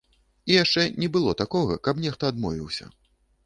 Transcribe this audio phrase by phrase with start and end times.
[0.51, 2.93] І яшчэ не было такога, каб нехта адмовіўся.